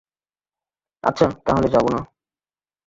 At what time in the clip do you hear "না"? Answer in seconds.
1.89-2.01